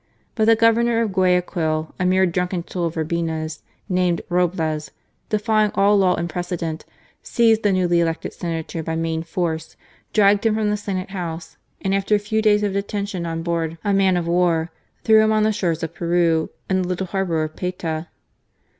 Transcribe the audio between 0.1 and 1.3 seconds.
But the Governor of